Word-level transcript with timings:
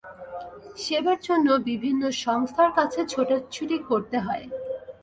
সেবার 0.77 1.19
জন্য 1.27 1.47
বিভিন্ন 1.69 2.03
সংস্থার 2.23 2.71
কাছে 2.77 2.99
ছোটাছুটি 3.13 3.77
করতে 3.89 4.17
হয়। 4.25 4.45